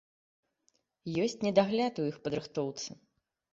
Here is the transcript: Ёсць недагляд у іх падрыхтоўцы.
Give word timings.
Ёсць 1.27 1.37
недагляд 1.45 1.93
у 2.07 2.09
іх 2.09 2.19
падрыхтоўцы. 2.27 3.01